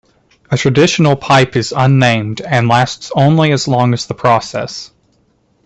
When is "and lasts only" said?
2.41-3.51